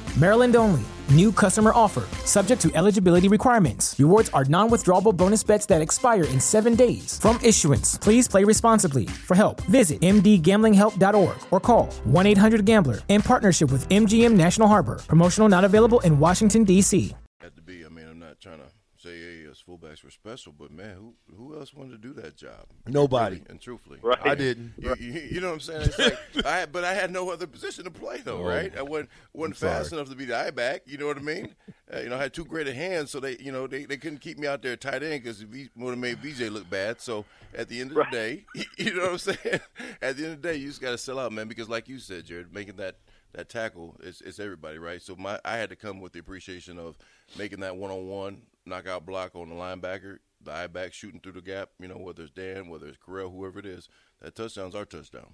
Maryland 0.17 0.55
only. 0.55 0.81
New 1.09 1.31
customer 1.31 1.71
offer. 1.75 2.07
Subject 2.25 2.61
to 2.61 2.71
eligibility 2.73 3.27
requirements. 3.27 3.95
Rewards 3.99 4.29
are 4.29 4.45
non 4.45 4.69
withdrawable 4.69 5.15
bonus 5.15 5.43
bets 5.43 5.65
that 5.65 5.81
expire 5.81 6.23
in 6.25 6.39
seven 6.39 6.75
days. 6.75 7.19
From 7.19 7.37
issuance, 7.43 7.97
please 7.97 8.27
play 8.27 8.43
responsibly. 8.43 9.05
For 9.05 9.35
help, 9.35 9.61
visit 9.63 9.99
mdgamblinghelp.org 10.01 11.37
or 11.51 11.59
call 11.59 11.87
1 12.05 12.25
800 12.25 12.65
Gambler 12.65 12.99
in 13.09 13.21
partnership 13.21 13.71
with 13.71 13.87
MGM 13.89 14.33
National 14.33 14.67
Harbor. 14.67 15.01
Promotional 15.07 15.49
not 15.49 15.65
available 15.65 15.99
in 16.01 16.17
Washington, 16.17 16.63
D.C. 16.63 17.15
to 17.41 17.61
be. 17.61 17.85
I 17.85 17.89
mean, 17.89 18.07
I'm 18.07 18.19
not 18.19 18.39
trying 18.39 18.59
to 18.59 18.69
say, 18.97 19.17
hey, 19.19 19.40
us 19.69 19.79
fullbacks 19.79 20.03
were 20.03 20.09
special, 20.11 20.53
but 20.57 20.71
man, 20.71 20.95
who 20.95 21.13
who 21.35 21.57
else 21.59 21.73
wanted 21.73 21.91
to 21.91 21.97
do 21.97 22.13
that 22.21 22.35
job? 22.37 22.65
Nobody. 22.87 23.37
Really 23.37 23.47
and 23.49 23.61
truthfully, 23.61 23.99
Right. 24.01 24.19
I 24.23 24.35
didn't. 24.35 24.73
You, 24.77 24.95
you, 24.99 25.11
you 25.33 25.41
know 25.41 25.47
what 25.47 25.53
I'm 25.55 25.59
saying? 25.59 25.81
It's 25.83 25.99
like, 25.99 26.19
I 26.45 26.65
but 26.65 26.83
I 26.83 26.93
had 26.93 27.11
no 27.11 27.29
other 27.29 27.47
position 27.47 27.83
to 27.85 27.91
play 27.91 28.17
though, 28.17 28.39
Oh, 28.39 28.43
right? 28.47 28.75
I 28.77 28.81
wasn't 28.81 29.09
wasn't 29.33 29.55
I'm 29.63 29.69
fast 29.69 29.89
sorry. 29.89 29.99
enough 30.01 30.09
to 30.11 30.15
be 30.15 30.25
the 30.25 30.37
eye 30.37 30.51
back. 30.51 30.83
You 30.85 30.97
know 30.97 31.07
what 31.07 31.17
I 31.17 31.21
mean? 31.21 31.55
Uh, 31.93 31.99
you 31.99 32.09
know, 32.09 32.15
I 32.17 32.21
had 32.23 32.33
too 32.33 32.45
great 32.45 32.67
a 32.67 32.73
hands, 32.73 33.11
so 33.11 33.19
they, 33.19 33.37
you 33.37 33.51
know, 33.51 33.67
they, 33.67 33.83
they 33.85 33.97
couldn't 33.97 34.19
keep 34.19 34.37
me 34.39 34.47
out 34.47 34.61
there 34.61 34.77
tight 34.77 35.03
end 35.03 35.23
because 35.23 35.41
it 35.41 35.49
would 35.75 35.89
have 35.89 35.97
made 35.97 36.19
VJ 36.19 36.49
look 36.49 36.69
bad. 36.69 37.01
So 37.01 37.25
at 37.53 37.67
the 37.67 37.81
end 37.81 37.91
of 37.91 37.97
the 37.97 38.05
day, 38.11 38.45
you 38.77 38.95
know 38.95 39.03
what 39.03 39.11
I'm 39.11 39.17
saying? 39.17 39.59
At 40.01 40.15
the 40.15 40.23
end 40.23 40.33
of 40.35 40.41
the 40.41 40.47
day, 40.47 40.55
you 40.55 40.67
just 40.67 40.79
got 40.81 40.91
to 40.91 40.97
sell 40.97 41.19
out, 41.19 41.33
man. 41.33 41.47
Because 41.49 41.67
like 41.69 41.89
you 41.89 41.99
said, 41.99 42.25
Jared, 42.25 42.53
making 42.53 42.77
that 42.77 42.95
that 43.33 43.47
tackle 43.49 43.95
is 44.03 44.21
it's 44.25 44.39
everybody, 44.39 44.77
right? 44.77 45.01
So 45.01 45.15
my 45.15 45.39
I 45.45 45.55
had 45.57 45.69
to 45.69 45.75
come 45.75 45.99
with 45.99 46.13
the 46.13 46.19
appreciation 46.19 46.77
of 46.79 46.97
making 47.37 47.59
that 47.61 47.75
one 47.75 47.91
on 47.91 48.07
one 48.07 48.41
knockout 48.65 49.05
block 49.05 49.35
on 49.35 49.49
the 49.49 49.55
linebacker, 49.55 50.17
the 50.43 50.51
eye 50.51 50.67
back 50.67 50.93
shooting 50.93 51.19
through 51.19 51.33
the 51.33 51.41
gap. 51.41 51.69
You 51.79 51.87
know, 51.87 51.97
whether 51.97 52.23
it's 52.23 52.31
Dan, 52.31 52.67
whether 52.69 52.87
it's 52.87 52.97
Correll, 52.97 53.31
whoever 53.31 53.59
it 53.59 53.65
is, 53.65 53.89
that 54.21 54.35
touchdown's 54.35 54.75
our 54.75 54.85
touchdown. 54.85 55.33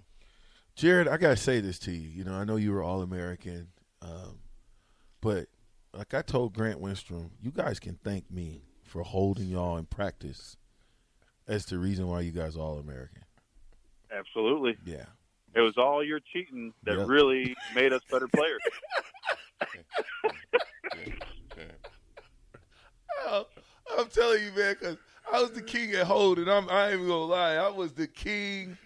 Jared, 0.75 1.07
I 1.07 1.17
gotta 1.17 1.35
say 1.37 1.59
this 1.59 1.79
to 1.79 1.91
you. 1.91 2.07
You 2.09 2.23
know, 2.23 2.33
I 2.35 2.43
know 2.43 2.55
you 2.55 2.71
were 2.71 2.83
all 2.83 3.01
American, 3.01 3.67
um, 4.01 4.39
but 5.21 5.47
like 5.93 6.13
I 6.13 6.21
told 6.21 6.53
Grant 6.53 6.79
Wistrom, 6.81 7.31
you 7.41 7.51
guys 7.51 7.79
can 7.79 7.97
thank 8.03 8.29
me 8.29 8.61
for 8.83 9.01
holding 9.03 9.47
y'all 9.47 9.77
in 9.77 9.85
practice 9.85 10.55
as 11.47 11.65
the 11.65 11.77
reason 11.79 12.07
why 12.07 12.21
you 12.21 12.31
guys 12.31 12.55
are 12.55 12.59
all 12.61 12.77
American. 12.77 13.23
Absolutely, 14.11 14.77
Yeah. 14.85 15.05
it 15.55 15.61
was 15.61 15.77
all 15.77 16.03
your 16.03 16.19
cheating 16.19 16.73
that 16.83 16.97
Yep. 16.97 17.07
really 17.07 17.55
made 17.73 17.91
us 17.91 18.01
better 18.11 18.27
players. 18.27 18.61
I'm 23.27 24.07
telling 24.09 24.43
you, 24.43 24.51
man, 24.51 24.75
because 24.79 24.97
I 25.31 25.41
was 25.41 25.51
the 25.51 25.61
king 25.61 25.93
at 25.93 26.05
holding. 26.05 26.47
I'm, 26.47 26.69
I 26.69 26.85
ain't 26.85 26.95
even 26.95 27.07
gonna 27.07 27.25
lie. 27.25 27.55
I 27.55 27.69
was 27.69 27.93
the 27.93 28.07
king 28.07 28.77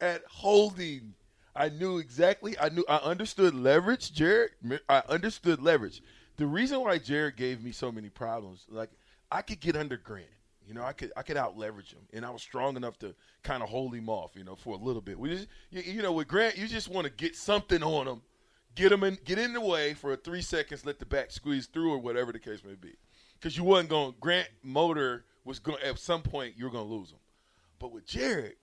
at 0.00 0.22
holding. 0.28 1.14
I 1.54 1.70
knew 1.70 1.98
exactly. 1.98 2.58
I 2.58 2.68
knew. 2.68 2.84
I 2.88 2.96
understood 2.96 3.54
leverage, 3.54 4.12
Jared. 4.12 4.50
I 4.88 5.02
understood 5.08 5.62
leverage. 5.62 6.02
The 6.36 6.46
reason 6.46 6.80
why 6.80 6.98
Jared 6.98 7.36
gave 7.36 7.62
me 7.62 7.72
so 7.72 7.90
many 7.90 8.10
problems, 8.10 8.66
like 8.68 8.90
I 9.30 9.42
could 9.42 9.60
get 9.60 9.76
under 9.76 9.96
Grant. 9.96 10.26
You 10.66 10.74
know, 10.74 10.82
I 10.82 10.92
could 10.92 11.12
I 11.16 11.22
could 11.22 11.36
out 11.36 11.56
leverage 11.56 11.92
him, 11.92 12.02
and 12.12 12.26
I 12.26 12.30
was 12.30 12.42
strong 12.42 12.76
enough 12.76 12.98
to 12.98 13.14
kind 13.42 13.62
of 13.62 13.68
hold 13.68 13.94
him 13.94 14.08
off. 14.08 14.32
You 14.34 14.44
know, 14.44 14.56
for 14.56 14.74
a 14.74 14.78
little 14.78 15.00
bit. 15.00 15.18
We 15.18 15.30
just, 15.30 15.48
you, 15.70 15.80
you 15.80 16.02
know, 16.02 16.12
with 16.12 16.28
Grant, 16.28 16.58
you 16.58 16.66
just 16.66 16.88
want 16.88 17.06
to 17.06 17.12
get 17.12 17.36
something 17.36 17.82
on 17.82 18.06
him, 18.06 18.20
get 18.74 18.92
him 18.92 19.04
in, 19.04 19.16
get 19.24 19.38
in 19.38 19.52
the 19.52 19.60
way 19.60 19.94
for 19.94 20.14
three 20.16 20.42
seconds, 20.42 20.84
let 20.84 20.98
the 20.98 21.06
back 21.06 21.30
squeeze 21.30 21.66
through, 21.66 21.92
or 21.92 21.98
whatever 21.98 22.32
the 22.32 22.38
case 22.38 22.62
may 22.64 22.74
be. 22.74 22.96
Because 23.38 23.56
you 23.56 23.64
wasn't 23.64 23.90
going. 23.90 24.12
To 24.12 24.18
Grant 24.18 24.48
motor 24.62 25.24
was 25.44 25.58
going 25.58 25.82
at 25.82 25.98
some 25.98 26.22
point 26.22 26.54
you 26.56 26.64
were 26.64 26.70
going 26.70 26.88
to 26.88 26.94
lose 26.94 27.10
him. 27.10 27.18
But 27.78 27.92
with 27.92 28.06
Jared, 28.06 28.56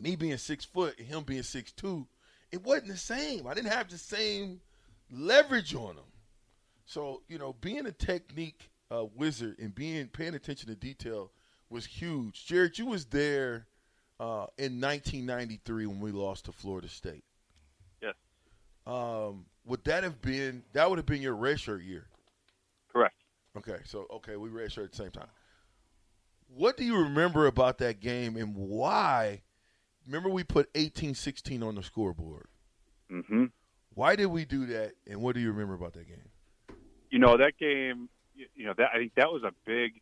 me 0.00 0.16
being 0.16 0.36
six 0.38 0.64
foot 0.64 0.98
and 0.98 1.06
him 1.06 1.22
being 1.22 1.42
six 1.42 1.72
two, 1.72 2.06
it 2.50 2.62
wasn't 2.62 2.88
the 2.88 2.96
same. 2.96 3.46
I 3.46 3.54
didn't 3.54 3.72
have 3.72 3.88
the 3.88 3.98
same 3.98 4.60
leverage 5.10 5.74
on 5.74 5.96
him. 5.96 6.12
So 6.86 7.22
you 7.28 7.38
know, 7.38 7.54
being 7.60 7.86
a 7.86 7.92
technique 7.92 8.70
uh, 8.90 9.04
wizard 9.14 9.58
and 9.58 9.74
being 9.74 10.08
paying 10.08 10.34
attention 10.34 10.68
to 10.68 10.74
detail 10.74 11.30
was 11.68 11.84
huge. 11.84 12.46
Jared, 12.46 12.78
you 12.78 12.86
was 12.86 13.06
there 13.06 13.66
uh, 14.20 14.46
in 14.58 14.80
1993 14.80 15.86
when 15.86 16.00
we 16.00 16.12
lost 16.12 16.46
to 16.46 16.52
Florida 16.52 16.88
State. 16.88 17.24
Yes. 18.00 18.14
Um, 18.86 19.46
would 19.64 19.84
that 19.84 20.04
have 20.04 20.22
been 20.22 20.62
that 20.72 20.88
would 20.88 20.98
have 20.98 21.06
been 21.06 21.22
your 21.22 21.36
redshirt 21.36 21.86
year? 21.86 22.06
Okay, 23.56 23.78
so 23.84 24.06
okay, 24.12 24.36
we 24.36 24.48
redshirt 24.48 24.84
at 24.84 24.90
the 24.92 24.96
same 24.96 25.10
time. 25.10 25.28
What 26.48 26.76
do 26.76 26.84
you 26.84 26.96
remember 26.98 27.46
about 27.46 27.78
that 27.78 28.00
game 28.00 28.36
and 28.36 28.54
why? 28.54 29.42
Remember 30.06 30.28
we 30.28 30.44
put 30.44 30.72
18-16 30.74 31.64
on 31.66 31.74
the 31.74 31.82
scoreboard. 31.82 32.46
hmm 33.10 33.46
Why 33.94 34.14
did 34.14 34.26
we 34.26 34.44
do 34.44 34.66
that? 34.66 34.92
And 35.08 35.20
what 35.20 35.34
do 35.34 35.40
you 35.40 35.50
remember 35.50 35.74
about 35.74 35.94
that 35.94 36.06
game? 36.06 36.28
You 37.10 37.18
know 37.18 37.36
that 37.36 37.56
game. 37.58 38.08
you- 38.34 38.48
You 38.54 38.66
know 38.66 38.74
that 38.76 38.90
I 38.94 38.98
think 38.98 39.14
that 39.14 39.32
was 39.32 39.42
a 39.42 39.52
big 39.64 40.00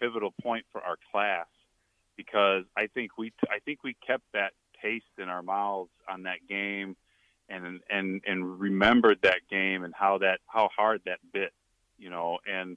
pivotal 0.00 0.32
point 0.42 0.64
for 0.72 0.80
our 0.80 0.96
class 1.12 1.46
because 2.16 2.64
I 2.76 2.86
think 2.88 3.16
we 3.18 3.32
I 3.48 3.58
think 3.60 3.84
we 3.84 3.94
kept 4.06 4.24
that 4.32 4.52
taste 4.82 5.18
in 5.18 5.28
our 5.28 5.42
mouths 5.42 5.90
on 6.08 6.22
that 6.24 6.46
game 6.48 6.96
and 7.48 7.80
and 7.90 8.22
and 8.26 8.58
remembered 8.60 9.20
that 9.22 9.40
game 9.48 9.84
and 9.84 9.94
how 9.94 10.18
that 10.18 10.40
how 10.46 10.68
hard 10.76 11.02
that 11.04 11.18
bit 11.32 11.52
you 11.98 12.10
know 12.10 12.38
and 12.46 12.76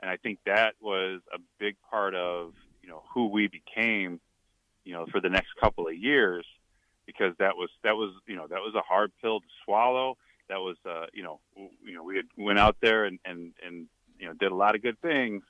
and 0.00 0.10
I 0.10 0.16
think 0.16 0.38
that 0.46 0.74
was 0.80 1.20
a 1.32 1.38
big 1.58 1.76
part 1.90 2.14
of 2.14 2.52
you 2.82 2.88
know 2.88 3.02
who 3.12 3.28
we 3.28 3.48
became 3.48 4.20
you 4.84 4.92
know 4.92 5.06
for 5.06 5.20
the 5.20 5.28
next 5.28 5.48
couple 5.60 5.86
of 5.88 5.96
years 5.96 6.44
because 7.06 7.34
that 7.38 7.56
was 7.56 7.70
that 7.82 7.96
was 7.96 8.12
you 8.26 8.36
know 8.36 8.46
that 8.46 8.60
was 8.60 8.74
a 8.74 8.82
hard 8.82 9.12
pill 9.20 9.40
to 9.40 9.46
swallow. 9.64 10.16
That 10.48 10.58
was 10.58 10.76
uh 10.86 11.06
you 11.12 11.22
know 11.22 11.40
you 11.84 11.94
know 11.94 12.02
we 12.02 12.16
had 12.16 12.26
went 12.36 12.58
out 12.58 12.76
there 12.80 13.04
and 13.04 13.18
and 13.24 13.52
and 13.64 13.86
you 14.18 14.26
know 14.26 14.34
did 14.34 14.52
a 14.52 14.54
lot 14.54 14.74
of 14.74 14.82
good 14.82 15.00
things 15.00 15.42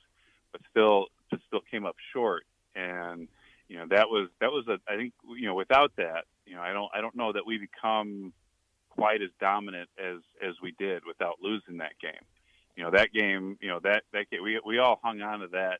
but 0.51 0.61
still 0.69 1.07
but 1.29 1.39
still 1.47 1.61
came 1.69 1.85
up 1.85 1.95
short. 2.13 2.43
And 2.75 3.27
you 3.67 3.77
know 3.77 3.85
that 3.89 4.09
was 4.09 4.29
that 4.41 4.51
was 4.51 4.67
a 4.67 4.79
I 4.91 4.95
think 4.95 5.13
you 5.37 5.47
know 5.47 5.55
without 5.55 5.91
that 5.97 6.25
you 6.45 6.55
know 6.55 6.61
I 6.61 6.73
don't 6.73 6.89
I 6.93 7.01
don't 7.01 7.15
know 7.15 7.33
that 7.33 7.45
we 7.45 7.57
become 7.57 8.33
quite 8.89 9.21
as 9.21 9.29
dominant 9.39 9.89
as 9.97 10.17
as 10.41 10.55
we 10.61 10.73
did 10.79 11.03
without 11.05 11.37
losing 11.41 11.77
that 11.77 11.93
game 12.01 12.25
know 12.89 12.97
that 12.97 13.13
game 13.13 13.57
you 13.61 13.69
know 13.69 13.79
that 13.83 14.03
that 14.13 14.29
game, 14.29 14.43
we 14.43 14.59
we 14.65 14.79
all 14.79 14.99
hung 15.03 15.21
on 15.21 15.39
to 15.39 15.47
that 15.47 15.79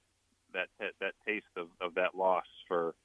that 0.54 0.68
that 1.00 1.14
taste 1.28 1.46
of 1.58 1.68
of 1.82 1.96
that 1.96 2.16
loss 2.16 2.46
for 2.68 2.96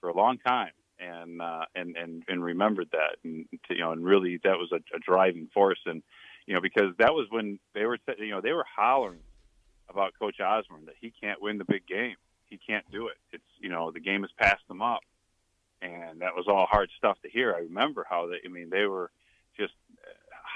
for 0.00 0.08
a 0.08 0.16
long 0.16 0.38
time 0.38 0.72
and 0.98 1.40
uh 1.40 1.64
and 1.74 1.96
and 1.96 2.22
and 2.28 2.44
remembered 2.44 2.88
that 2.92 3.16
and 3.24 3.46
to, 3.68 3.74
you 3.74 3.80
know 3.80 3.92
and 3.92 4.04
really 4.04 4.38
that 4.44 4.58
was 4.58 4.70
a, 4.72 4.76
a 4.94 4.98
driving 5.00 5.48
force. 5.52 5.80
And 5.86 6.02
you 6.46 6.54
know 6.54 6.60
because 6.60 6.92
that 6.98 7.14
was 7.14 7.26
when 7.30 7.58
they 7.74 7.84
were 7.84 7.98
you 8.18 8.30
know 8.30 8.40
they 8.40 8.52
were 8.52 8.66
hollering 8.76 9.20
about 9.88 10.12
coach 10.18 10.40
Osborne 10.40 10.86
that 10.86 10.94
he 11.00 11.12
can't 11.20 11.42
win 11.42 11.58
the 11.58 11.64
big 11.64 11.86
game. 11.86 12.16
He 12.46 12.58
can't 12.58 12.88
do 12.90 13.08
it. 13.08 13.16
It's 13.32 13.44
you 13.58 13.68
know 13.68 13.90
the 13.90 14.00
game 14.00 14.22
has 14.22 14.30
passed 14.38 14.64
him 14.68 14.82
up. 14.82 15.00
And 15.82 16.20
that 16.20 16.36
was 16.36 16.44
all 16.46 16.66
hard 16.70 16.90
stuff 16.98 17.16
to 17.22 17.30
hear. 17.30 17.54
I 17.54 17.60
remember 17.60 18.06
how 18.08 18.26
they 18.26 18.36
i 18.44 18.52
mean 18.52 18.68
they 18.68 18.84
were 18.84 19.10
just 19.58 19.72
uh, 19.92 20.10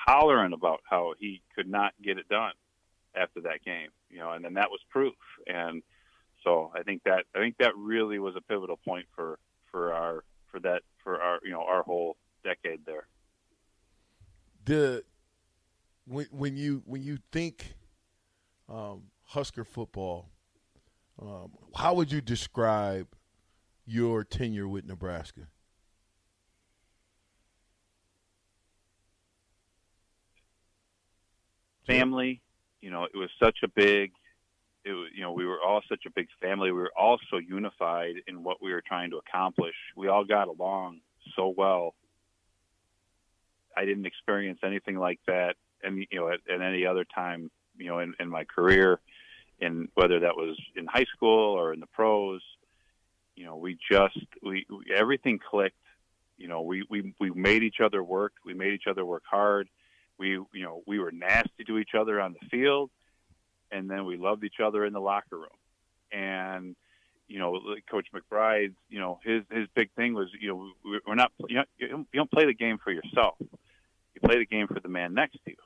hollering 0.07 0.53
about 0.53 0.81
how 0.89 1.15
he 1.19 1.41
could 1.57 1.67
not 1.67 1.95
get 2.03 2.19
it 2.19 2.29
done 2.29 2.53
after 3.17 3.41
that 3.41 3.65
game 3.65 3.89
you 4.11 4.19
know 4.19 4.33
and 4.33 4.45
then 4.45 4.55
that 4.55 4.71
was 4.71 4.81
proof 4.91 5.15
and 5.47 5.83
so 6.43 6.71
i 6.75 6.83
think 6.83 7.03
that 7.05 7.25
i 7.35 7.39
think 7.39 7.57
that 7.59 7.77
really 7.77 8.19
was 8.19 8.35
a 8.37 8.41
pivotal 8.41 8.79
point 8.85 9.07
for 9.15 9.39
for 9.71 9.93
our 9.93 10.25
for 10.51 10.61
that 10.61 10.83
for 11.03 11.21
our 11.21 11.39
you 11.45 11.51
know 11.51 11.63
our 11.63 11.83
whole 11.83 12.17
decade 12.45 12.81
there 12.87 13.07
the 14.65 15.03
when 16.07 16.27
when 16.31 16.57
you 16.57 16.83
when 16.87 17.03
you 17.03 17.19
think 17.33 17.75
um, 18.69 19.05
Husker 19.27 19.65
football, 19.65 20.31
um, 21.21 21.53
how 21.75 21.95
would 21.95 22.13
you 22.13 22.21
describe 22.21 23.09
your 23.87 24.25
tenure 24.25 24.69
with 24.69 24.85
Nebraska? 24.85 25.49
family 31.87 32.41
you 32.85 32.91
know 32.91 33.05
it 33.05 33.17
was 33.17 33.31
such 33.43 33.59
a 33.65 33.69
big 33.69 34.13
it 34.85 34.93
was, 34.93 35.09
you 35.15 35.23
know 35.23 35.33
we 35.33 35.47
were 35.47 35.59
all 35.67 35.81
such 35.89 36.03
a 36.07 36.11
big 36.11 36.29
family. 36.41 36.71
We 36.71 36.79
were 36.79 36.93
all 36.97 37.19
so 37.31 37.39
unified 37.39 38.17
in 38.29 38.45
what 38.45 38.63
we 38.63 38.73
were 38.73 38.83
trying 38.87 39.11
to 39.13 39.17
accomplish. 39.17 39.75
We 39.97 40.09
all 40.09 40.25
got 40.25 40.49
along 40.49 41.01
so 41.35 41.49
well. 41.57 41.95
I 43.75 43.87
didn't 43.87 44.05
experience 44.05 44.61
anything 44.63 44.99
like 44.99 45.19
that 45.27 45.57
and 45.83 46.07
you 46.11 46.21
know 46.21 46.29
at, 46.29 46.41
at 46.49 46.61
any 46.61 46.85
other 46.85 47.07
time 47.07 47.51
you 47.79 47.87
know 47.87 48.01
in, 48.01 48.13
in 48.21 48.29
my 48.29 48.45
career 48.45 49.01
in 49.61 49.89
whether 49.95 50.21
that 50.21 50.37
was 50.37 50.55
in 50.77 50.85
high 50.85 51.07
school 51.17 51.59
or 51.59 51.73
in 51.73 51.81
the 51.81 51.87
pros. 51.87 52.43
You 53.35 53.47
know 53.47 53.57
we 53.57 53.79
just 53.91 54.19
we, 54.43 54.67
we 54.69 54.95
everything 54.95 55.39
clicked. 55.39 55.77
You 56.37 56.49
know 56.49 56.61
we, 56.61 56.85
we 56.91 57.15
we 57.19 57.31
made 57.31 57.63
each 57.63 57.81
other 57.83 58.05
work. 58.05 58.35
We 58.45 58.53
made 58.53 58.75
each 58.75 58.87
other 58.87 59.07
work 59.07 59.23
hard 59.29 59.71
we 60.19 60.31
you 60.31 60.63
know 60.63 60.83
we 60.87 60.99
were 60.99 61.13
nasty 61.13 61.65
to 61.67 61.79
each 61.79 61.95
other 61.99 62.21
on 62.21 62.33
the 62.35 62.49
field 62.49 62.91
and 63.73 63.91
then 63.91 64.05
we 64.05 64.17
loved 64.17 64.45
each 64.45 64.61
other 64.65 64.85
in 64.85 64.93
the 64.93 65.01
locker 65.01 65.37
room. 65.39 65.49
And 66.13 66.77
you 67.27 67.39
know 67.39 67.59
coach 67.91 68.07
mcbride's 68.15 68.75
you 68.89 69.01
know 69.01 69.19
his 69.25 69.43
his 69.51 69.67
big 69.75 69.91
thing 69.97 70.15
was 70.15 70.29
you 70.41 70.49
know 70.49 70.71
we- 70.85 71.01
we're 71.07 71.15
not 71.15 71.33
you 71.49 71.57
don't- 71.57 71.69
you 71.81 72.07
don't 72.21 72.31
play 72.31 72.45
the 72.47 72.55
game 72.55 72.79
for 72.79 72.91
yourself. 72.93 73.37
You 73.41 74.21
play 74.23 74.39
the 74.39 74.47
game 74.47 74.69
for 74.69 74.79
the 74.81 74.89
man 74.89 75.15
next 75.15 75.43
to 75.45 75.51
you. 75.51 75.57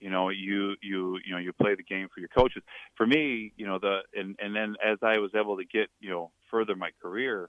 You 0.00 0.10
know 0.10 0.28
you 0.30 0.74
you 0.82 1.18
you 1.24 1.32
know 1.32 1.38
you 1.38 1.52
play 1.52 1.74
the 1.74 1.82
game 1.82 2.08
for 2.12 2.20
your 2.20 2.28
coaches. 2.28 2.62
For 2.96 3.06
me 3.06 3.52
you 3.56 3.66
know 3.66 3.78
the 3.78 4.00
and 4.14 4.36
and 4.40 4.54
then 4.54 4.76
as 4.84 4.98
i 5.02 5.18
was 5.18 5.34
able 5.34 5.56
to 5.58 5.64
get 5.64 5.88
you 6.00 6.10
know 6.10 6.30
further 6.50 6.74
my 6.74 6.90
career 7.00 7.48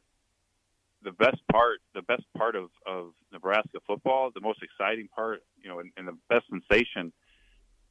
the 1.04 1.12
best 1.12 1.38
part 1.52 1.80
the 1.96 2.04
best 2.04 2.24
part 2.38 2.56
of 2.56 2.70
of 2.86 3.14
nebraska 3.42 3.80
football 3.88 4.32
the 4.34 4.42
most 4.42 4.60
exciting 4.62 5.08
part 5.08 5.42
you 5.62 5.70
know 5.70 5.80
and, 5.80 5.92
and 5.98 6.08
the 6.08 6.18
best 6.30 6.46
sensation 6.50 7.12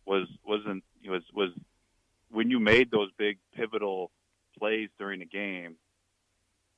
was 0.07 0.26
wasn't 0.45 0.83
was 1.07 1.23
was 1.35 1.50
when 2.30 2.50
you 2.50 2.61
made 2.61 2.90
those 2.90 3.11
big 3.19 3.38
pivotal 3.54 4.11
plays 4.59 4.88
during 4.99 5.23
a 5.23 5.26
game 5.26 5.76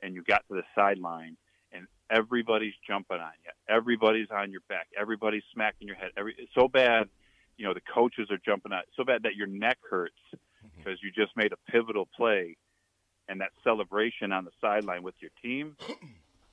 and 0.03 0.15
you 0.15 0.23
got 0.23 0.43
to 0.49 0.55
the 0.55 0.63
sideline 0.75 1.37
and 1.73 1.87
everybody's 2.11 2.75
jumping 2.87 3.19
on 3.19 3.33
you 3.45 3.51
everybody's 3.69 4.29
on 4.31 4.51
your 4.51 4.63
back 4.69 4.89
everybody's 4.99 5.43
smacking 5.53 5.87
your 5.87 5.97
head 5.97 6.11
every 6.17 6.35
it's 6.39 6.53
so 6.55 6.69
bad 6.69 7.09
you 7.57 7.67
know 7.67 7.75
the 7.75 7.81
coaches 7.95 8.29
are 8.31 8.39
jumping 8.45 8.73
on 8.73 8.83
so 8.97 9.05
bad 9.05 9.23
that 9.23 9.35
your 9.35 9.47
neck 9.47 9.79
hurts 9.89 10.15
mm-hmm. 10.35 10.69
because 10.77 10.99
you 11.03 11.11
just 11.11 11.37
made 11.37 11.53
a 11.53 11.71
pivotal 11.71 12.09
play 12.17 12.57
and 13.29 13.41
that 13.41 13.51
celebration 13.63 14.33
on 14.33 14.45
the 14.45 14.51
sideline 14.61 15.03
with 15.03 15.15
your 15.21 15.31
team 15.43 15.77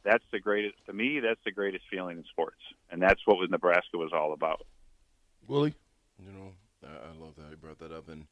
that's 0.10 0.24
the 0.32 0.40
greatest 0.40 0.76
to 0.86 0.94
me 0.94 1.20
that's 1.20 1.44
the 1.46 1.52
greatest 1.52 1.84
feeling 1.92 2.18
in 2.18 2.24
sports 2.26 2.62
and 2.90 3.02
that's 3.02 3.22
what 3.26 3.38
was 3.38 3.50
nebraska 3.50 3.98
was 3.98 4.12
all 4.14 4.34
about 4.34 4.62
Willie, 5.50 5.74
You 6.24 6.32
know, 6.32 6.52
I, 6.86 7.08
I 7.10 7.20
love 7.20 7.36
that 7.38 7.50
you 7.50 7.58
brought 7.58 7.80
that 7.80 7.92
up, 7.92 8.08
and 8.08 8.28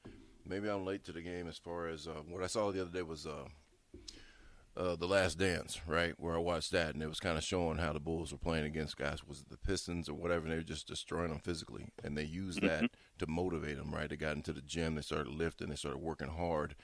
maybe 0.46 0.70
I'm 0.70 0.86
late 0.86 1.04
to 1.06 1.12
the 1.12 1.24
game 1.24 1.48
as 1.48 1.58
far 1.58 1.88
as 1.88 2.08
uh, 2.08 2.22
what 2.30 2.44
I 2.44 2.48
saw 2.48 2.72
the 2.72 2.82
other 2.82 2.92
day 2.92 3.02
was 3.02 3.26
uh, 3.26 3.48
uh, 4.80 4.96
the 4.96 5.08
Last 5.08 5.40
Dance, 5.40 5.82
right? 5.88 6.14
Where 6.20 6.36
I 6.36 6.38
watched 6.38 6.72
that, 6.74 6.94
and 6.94 7.02
it 7.02 7.10
was 7.10 7.20
kind 7.20 7.36
of 7.36 7.44
showing 7.44 7.80
how 7.80 7.92
the 7.92 8.00
Bulls 8.00 8.32
were 8.32 8.38
playing 8.38 8.66
against 8.66 8.98
guys, 8.98 9.26
was 9.26 9.40
it 9.40 9.50
the 9.50 9.58
Pistons 9.58 10.08
or 10.08 10.14
whatever, 10.14 10.44
and 10.44 10.52
they 10.52 10.58
were 10.58 10.62
just 10.62 10.88
destroying 10.88 11.30
them 11.30 11.40
physically, 11.40 11.90
and 12.04 12.16
they 12.16 12.24
used 12.24 12.62
that 12.62 12.92
to 13.18 13.26
motivate 13.26 13.78
them, 13.78 13.92
right? 13.92 14.08
They 14.08 14.16
got 14.16 14.36
into 14.36 14.54
the 14.54 14.62
gym, 14.62 14.94
they 14.94 15.02
started 15.02 15.34
lifting, 15.34 15.70
they 15.70 15.76
started 15.76 16.04
working 16.04 16.30
hard, 16.30 16.76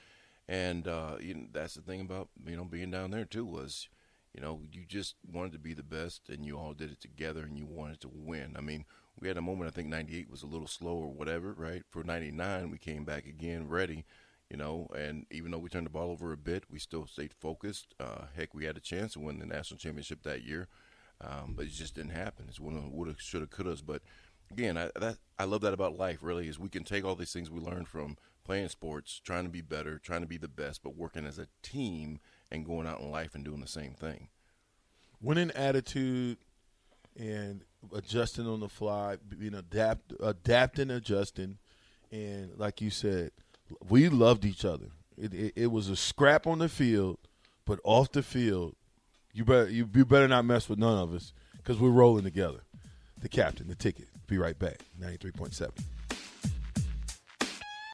and 0.48 0.88
uh, 0.88 1.18
you 1.20 1.34
know, 1.34 1.46
that's 1.52 1.74
the 1.74 1.82
thing 1.82 2.00
about 2.00 2.28
you 2.44 2.56
know 2.56 2.64
being 2.64 2.90
down 2.90 3.12
there 3.12 3.24
too 3.24 3.44
was. 3.44 3.88
You 4.34 4.40
know, 4.40 4.60
you 4.72 4.84
just 4.86 5.14
wanted 5.32 5.52
to 5.52 5.58
be 5.58 5.74
the 5.74 5.84
best, 5.84 6.28
and 6.28 6.44
you 6.44 6.58
all 6.58 6.72
did 6.72 6.90
it 6.90 7.00
together, 7.00 7.42
and 7.42 7.56
you 7.56 7.66
wanted 7.66 8.00
to 8.00 8.10
win. 8.12 8.54
I 8.56 8.60
mean, 8.60 8.84
we 9.20 9.28
had 9.28 9.36
a 9.36 9.42
moment. 9.42 9.68
I 9.68 9.70
think 9.70 9.88
'98 9.88 10.28
was 10.28 10.42
a 10.42 10.46
little 10.46 10.66
slow 10.66 10.94
or 10.96 11.12
whatever, 11.12 11.52
right? 11.52 11.82
For 11.88 12.02
'99, 12.02 12.70
we 12.70 12.78
came 12.78 13.04
back 13.04 13.26
again, 13.26 13.68
ready, 13.68 14.04
you 14.50 14.56
know. 14.56 14.88
And 14.96 15.26
even 15.30 15.52
though 15.52 15.58
we 15.58 15.68
turned 15.68 15.86
the 15.86 15.90
ball 15.90 16.10
over 16.10 16.32
a 16.32 16.36
bit, 16.36 16.64
we 16.68 16.80
still 16.80 17.06
stayed 17.06 17.32
focused. 17.32 17.94
Uh, 18.00 18.26
heck, 18.36 18.54
we 18.54 18.64
had 18.64 18.76
a 18.76 18.80
chance 18.80 19.12
to 19.12 19.20
win 19.20 19.38
the 19.38 19.46
national 19.46 19.78
championship 19.78 20.24
that 20.24 20.42
year, 20.42 20.66
um, 21.20 21.54
but 21.56 21.66
it 21.66 21.72
just 21.72 21.94
didn't 21.94 22.10
happen. 22.10 22.46
It's 22.48 22.58
one 22.58 22.76
of 22.76 22.90
woulda, 22.90 23.14
shoulda, 23.18 23.46
couldas. 23.46 23.82
But 23.86 24.02
again, 24.50 24.76
I 24.76 24.90
that 24.98 25.18
I 25.38 25.44
love 25.44 25.60
that 25.60 25.74
about 25.74 25.96
life. 25.96 26.18
Really, 26.22 26.48
is 26.48 26.58
we 26.58 26.68
can 26.68 26.82
take 26.82 27.04
all 27.04 27.14
these 27.14 27.32
things 27.32 27.52
we 27.52 27.60
learned 27.60 27.86
from 27.86 28.16
playing 28.44 28.68
sports, 28.68 29.20
trying 29.24 29.44
to 29.44 29.50
be 29.50 29.62
better, 29.62 29.98
trying 29.98 30.20
to 30.20 30.26
be 30.26 30.36
the 30.36 30.48
best, 30.48 30.82
but 30.82 30.96
working 30.96 31.26
as 31.26 31.38
a 31.38 31.48
team 31.62 32.20
and 32.50 32.66
going 32.66 32.86
out 32.86 33.00
in 33.00 33.10
life 33.10 33.34
and 33.34 33.44
doing 33.44 33.60
the 33.60 33.66
same 33.66 33.94
thing. 33.94 34.28
winning 35.20 35.50
attitude 35.52 36.38
and 37.18 37.62
adjusting 37.94 38.46
on 38.46 38.60
the 38.60 38.68
fly, 38.68 39.16
being 39.16 39.54
adapt, 39.54 40.12
adapting, 40.20 40.90
adjusting, 40.90 41.58
and 42.12 42.52
like 42.58 42.80
you 42.80 42.90
said, 42.90 43.30
we 43.88 44.08
loved 44.08 44.44
each 44.44 44.64
other. 44.64 44.86
It, 45.16 45.32
it, 45.32 45.52
it 45.56 45.66
was 45.68 45.88
a 45.88 45.96
scrap 45.96 46.46
on 46.46 46.58
the 46.58 46.68
field, 46.68 47.18
but 47.64 47.80
off 47.84 48.12
the 48.12 48.22
field, 48.22 48.76
you 49.32 49.44
better 49.44 49.68
you, 49.68 49.88
you 49.94 50.04
better 50.04 50.28
not 50.28 50.44
mess 50.44 50.68
with 50.68 50.78
none 50.78 50.98
of 50.98 51.14
us 51.14 51.32
because 51.56 51.78
we're 51.78 51.90
rolling 51.90 52.24
together. 52.24 52.60
The 53.20 53.28
captain, 53.28 53.68
the 53.68 53.74
ticket. 53.74 54.08
Be 54.26 54.38
right 54.38 54.58
back. 54.58 54.84
Ninety 54.98 55.16
three 55.16 55.32
point 55.32 55.54
seven. 55.54 55.74